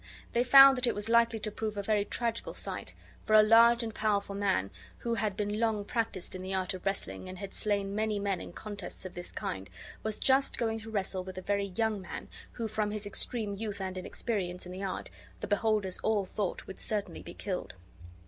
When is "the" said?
6.41-6.55, 14.71-14.81, 15.39-15.45